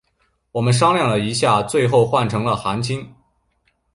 [0.53, 3.13] 我们商量了一下最后就换成了韩青。